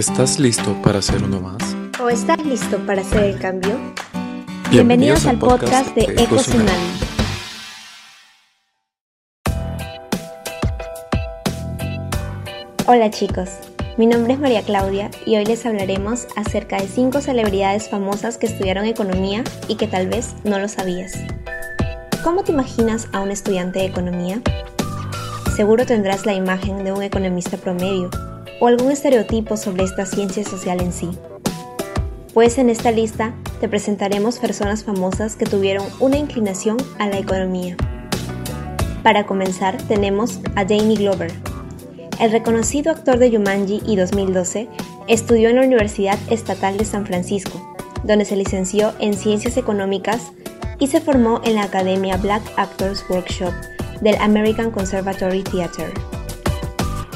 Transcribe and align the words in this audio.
¿Estás 0.00 0.38
listo 0.38 0.74
para 0.82 1.00
hacer 1.00 1.22
uno 1.22 1.42
más? 1.42 1.76
¿O 2.02 2.08
estás 2.08 2.42
listo 2.46 2.78
para 2.86 3.02
hacer 3.02 3.22
el 3.22 3.38
cambio? 3.38 3.78
Bienvenidos, 4.70 5.26
al 5.26 5.38
podcast, 5.38 5.94
de 5.94 6.04
Eco 6.16 6.36
Hola 12.86 13.10
chicos, 13.10 13.50
mi 13.98 14.06
nombre 14.06 14.32
es 14.32 14.40
María 14.40 14.62
Claudia 14.62 15.10
y 15.26 15.36
hoy 15.36 15.44
les 15.44 15.66
hablaremos 15.66 16.28
acerca 16.34 16.80
de 16.80 16.88
5 16.88 17.20
celebridades 17.20 17.90
famosas 17.90 18.38
que 18.38 18.46
estudiaron 18.46 18.86
economía 18.86 19.44
y 19.68 19.74
que 19.74 19.86
tal 19.86 20.08
vez 20.08 20.34
no 20.44 20.58
lo 20.58 20.68
sabías. 20.68 21.12
¿Cómo 22.24 22.42
te 22.42 22.52
imaginas 22.52 23.06
a 23.12 23.20
un 23.20 23.30
estudiante 23.30 23.80
de 23.80 23.84
economía? 23.84 24.40
Seguro 25.56 25.84
tendrás 25.84 26.24
la 26.24 26.32
imagen 26.32 26.84
de 26.84 26.92
un 26.92 27.02
economista 27.02 27.58
promedio 27.58 28.08
o 28.60 28.66
algún 28.66 28.92
estereotipo 28.92 29.56
sobre 29.56 29.84
esta 29.84 30.06
ciencia 30.06 30.44
social 30.44 30.80
en 30.80 30.92
sí. 30.92 31.10
Pues 32.32 32.58
en 32.58 32.70
esta 32.70 32.92
lista 32.92 33.34
te 33.60 33.68
presentaremos 33.68 34.38
personas 34.38 34.84
famosas 34.84 35.34
que 35.34 35.46
tuvieron 35.46 35.86
una 35.98 36.16
inclinación 36.16 36.76
a 36.98 37.08
la 37.08 37.18
economía. 37.18 37.76
Para 39.02 39.26
comenzar 39.26 39.76
tenemos 39.88 40.40
a 40.54 40.64
Danny 40.64 40.96
Glover. 40.96 41.32
El 42.20 42.30
reconocido 42.30 42.92
actor 42.92 43.18
de 43.18 43.30
Jumanji 43.30 43.82
y 43.86 43.96
2012 43.96 44.68
estudió 45.08 45.48
en 45.48 45.56
la 45.56 45.62
Universidad 45.62 46.18
Estatal 46.30 46.76
de 46.76 46.84
San 46.84 47.06
Francisco, 47.06 47.74
donde 48.04 48.24
se 48.24 48.36
licenció 48.36 48.92
en 49.00 49.14
Ciencias 49.14 49.56
Económicas 49.56 50.32
y 50.78 50.86
se 50.86 51.00
formó 51.00 51.40
en 51.44 51.56
la 51.56 51.64
Academia 51.64 52.16
Black 52.18 52.42
Actors 52.56 53.04
Workshop 53.08 53.52
del 54.02 54.16
American 54.16 54.70
Conservatory 54.70 55.42
Theatre. 55.42 55.92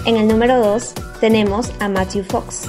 En 0.07 0.17
el 0.17 0.29
número 0.29 0.59
2 0.59 0.93
tenemos 1.21 1.73
a 1.81 1.89
Matthew 1.89 2.25
Fox. 2.25 2.69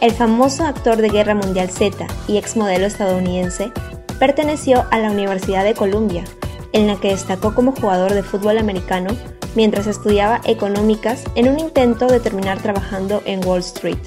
El 0.00 0.10
famoso 0.10 0.64
actor 0.64 0.96
de 0.96 1.08
Guerra 1.08 1.36
Mundial 1.36 1.70
Z 1.70 2.04
y 2.26 2.38
exmodelo 2.38 2.86
estadounidense 2.86 3.70
perteneció 4.18 4.84
a 4.90 4.98
la 4.98 5.12
Universidad 5.12 5.62
de 5.62 5.74
Columbia, 5.74 6.24
en 6.72 6.88
la 6.88 6.96
que 6.96 7.10
destacó 7.10 7.54
como 7.54 7.70
jugador 7.70 8.14
de 8.14 8.24
fútbol 8.24 8.58
americano 8.58 9.16
mientras 9.54 9.86
estudiaba 9.86 10.40
económicas 10.44 11.22
en 11.36 11.48
un 11.48 11.60
intento 11.60 12.08
de 12.08 12.18
terminar 12.18 12.60
trabajando 12.60 13.22
en 13.26 13.44
Wall 13.46 13.60
Street. 13.60 13.98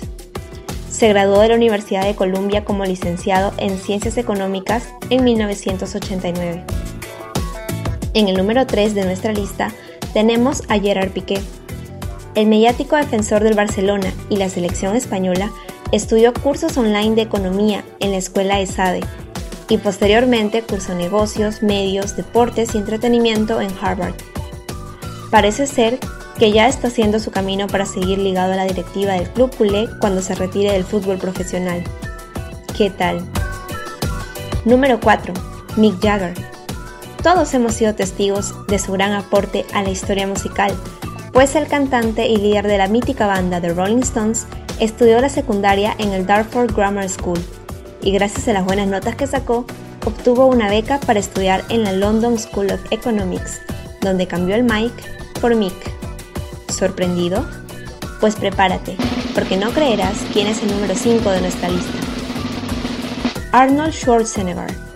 Se 0.89 1.07
graduó 1.07 1.39
de 1.39 1.47
la 1.47 1.55
Universidad 1.55 2.03
de 2.03 2.15
Columbia 2.15 2.65
como 2.65 2.83
licenciado 2.83 3.53
en 3.57 3.77
Ciencias 3.77 4.17
Económicas 4.17 4.89
en 5.09 5.23
1989. 5.23 6.65
En 8.13 8.27
el 8.27 8.35
número 8.35 8.67
3 8.67 8.95
de 8.95 9.05
nuestra 9.05 9.31
lista 9.31 9.71
tenemos 10.13 10.63
a 10.67 10.77
Gerard 10.77 11.11
Piqué. 11.11 11.39
El 12.35 12.47
mediático 12.47 12.95
defensor 12.95 13.43
del 13.43 13.53
Barcelona 13.53 14.11
y 14.29 14.37
la 14.37 14.49
selección 14.49 14.95
española 14.95 15.51
estudió 15.91 16.33
cursos 16.33 16.75
online 16.77 17.13
de 17.13 17.21
economía 17.21 17.85
en 17.99 18.11
la 18.11 18.17
escuela 18.17 18.59
ESADE 18.59 19.01
y 19.69 19.77
posteriormente 19.77 20.63
cursó 20.63 20.95
negocios, 20.95 21.61
medios, 21.61 22.15
deportes 22.15 22.73
y 22.73 22.79
entretenimiento 22.79 23.61
en 23.61 23.69
Harvard. 23.79 24.15
Parece 25.29 25.67
ser 25.67 25.99
que 26.39 26.51
ya 26.51 26.67
está 26.67 26.87
haciendo 26.87 27.19
su 27.19 27.29
camino 27.29 27.67
para 27.67 27.85
seguir 27.85 28.17
ligado 28.17 28.53
a 28.53 28.55
la 28.55 28.65
directiva 28.65 29.13
del 29.13 29.29
club 29.29 29.55
culé 29.55 29.87
cuando 30.01 30.21
se 30.21 30.33
retire 30.33 30.71
del 30.71 30.83
fútbol 30.83 31.19
profesional. 31.19 31.83
¿Qué 32.75 32.89
tal? 32.89 33.23
Número 34.65 34.99
4. 34.99 35.33
Mick 35.77 36.01
Jagger. 36.01 36.33
Todos 37.21 37.53
hemos 37.53 37.75
sido 37.75 37.93
testigos 37.93 38.53
de 38.67 38.79
su 38.79 38.91
gran 38.91 39.13
aporte 39.13 39.65
a 39.73 39.83
la 39.83 39.91
historia 39.91 40.27
musical, 40.27 40.75
pues 41.33 41.55
el 41.55 41.67
cantante 41.67 42.27
y 42.27 42.37
líder 42.37 42.67
de 42.67 42.77
la 42.77 42.87
mítica 42.87 43.25
banda 43.25 43.59
The 43.59 43.73
Rolling 43.73 44.03
Stones 44.03 44.45
estudió 44.79 45.19
la 45.19 45.29
secundaria 45.29 45.95
en 45.97 46.13
el 46.13 46.27
Dartford 46.27 46.73
Grammar 46.75 47.09
School 47.09 47.39
y 48.03 48.11
gracias 48.11 48.47
a 48.47 48.53
las 48.53 48.65
buenas 48.65 48.87
notas 48.87 49.15
que 49.15 49.25
sacó, 49.25 49.65
obtuvo 50.05 50.45
una 50.45 50.69
beca 50.69 50.99
para 50.99 51.19
estudiar 51.19 51.63
en 51.69 51.83
la 51.83 51.91
London 51.91 52.37
School 52.37 52.71
of 52.71 52.81
Economics, 52.91 53.61
donde 54.01 54.27
cambió 54.27 54.55
el 54.55 54.63
Mike 54.63 55.03
por 55.41 55.55
Mick. 55.55 55.73
¿Sorprendido? 56.69 57.45
Pues 58.19 58.35
prepárate, 58.35 58.95
porque 59.33 59.57
no 59.57 59.71
creerás 59.71 60.17
quién 60.33 60.47
es 60.47 60.61
el 60.61 60.69
número 60.69 60.93
5 60.95 61.29
de 61.31 61.41
nuestra 61.41 61.69
lista. 61.69 61.99
Arnold 63.53 63.93
Schwarzenegger 63.93 64.92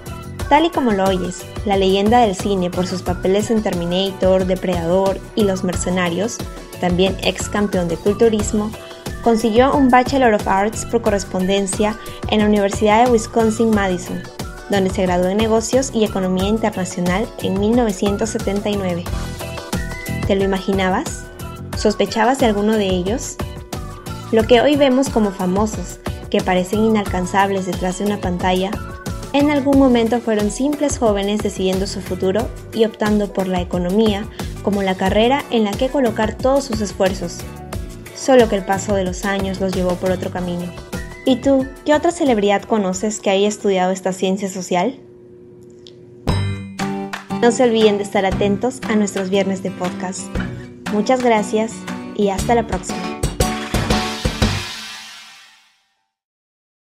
Tal 0.49 0.65
y 0.65 0.69
como 0.69 0.93
lo 0.93 1.03
oyes, 1.03 1.41
la 1.65 1.75
leyenda 1.75 2.21
del 2.21 2.35
cine 2.35 2.69
por 2.69 2.87
sus 2.87 3.01
papeles 3.01 3.51
en 3.51 3.61
Terminator, 3.61 4.45
Depredador 4.45 5.19
y 5.35 5.43
Los 5.43 5.65
Mercenarios, 5.65 6.37
también 6.79 7.17
ex 7.21 7.49
campeón 7.49 7.89
de 7.89 7.97
culturismo, 7.97 8.71
consiguió 9.23 9.75
un 9.75 9.89
Bachelor 9.89 10.33
of 10.33 10.47
Arts 10.47 10.85
por 10.85 11.01
correspondencia 11.01 11.97
en 12.29 12.39
la 12.39 12.45
Universidad 12.45 13.05
de 13.05 13.11
Wisconsin-Madison, 13.11 14.23
donde 14.69 14.89
se 14.89 15.01
graduó 15.01 15.27
en 15.27 15.37
negocios 15.37 15.91
y 15.93 16.05
economía 16.05 16.47
internacional 16.47 17.27
en 17.41 17.59
1979. 17.59 19.03
¿Te 20.27 20.35
lo 20.35 20.45
imaginabas? 20.45 21.25
¿Sospechabas 21.77 22.39
de 22.39 22.45
alguno 22.45 22.73
de 22.73 22.87
ellos? 22.87 23.35
Lo 24.31 24.43
que 24.43 24.61
hoy 24.61 24.77
vemos 24.77 25.09
como 25.09 25.31
famosos, 25.31 25.99
que 26.29 26.41
parecen 26.41 26.85
inalcanzables 26.85 27.65
detrás 27.65 27.99
de 27.99 28.05
una 28.05 28.19
pantalla, 28.19 28.71
en 29.37 29.51
algún 29.51 29.77
momento 29.77 30.19
fueron 30.19 30.51
simples 30.51 30.97
jóvenes 30.97 31.41
decidiendo 31.43 31.85
su 31.85 32.01
futuro 32.01 32.47
y 32.73 32.85
optando 32.85 33.31
por 33.31 33.47
la 33.47 33.61
economía 33.61 34.25
como 34.63 34.81
la 34.83 34.95
carrera 34.95 35.43
en 35.51 35.63
la 35.63 35.71
que 35.71 35.89
colocar 35.89 36.35
todos 36.35 36.63
sus 36.63 36.81
esfuerzos. 36.81 37.39
Solo 38.15 38.49
que 38.49 38.55
el 38.55 38.65
paso 38.65 38.95
de 38.95 39.03
los 39.03 39.25
años 39.25 39.59
los 39.59 39.73
llevó 39.73 39.95
por 39.95 40.11
otro 40.11 40.31
camino. 40.31 40.65
¿Y 41.25 41.37
tú, 41.37 41.67
qué 41.85 41.93
otra 41.93 42.11
celebridad 42.11 42.63
conoces 42.63 43.19
que 43.19 43.29
haya 43.29 43.47
estudiado 43.47 43.91
esta 43.91 44.11
ciencia 44.11 44.49
social? 44.49 44.99
No 47.41 47.51
se 47.51 47.63
olviden 47.63 47.97
de 47.97 48.03
estar 48.03 48.25
atentos 48.25 48.79
a 48.89 48.95
nuestros 48.95 49.29
viernes 49.29 49.61
de 49.61 49.69
podcast. 49.69 50.21
Muchas 50.91 51.23
gracias 51.23 51.73
y 52.15 52.29
hasta 52.29 52.55
la 52.55 52.65
próxima. 52.65 53.16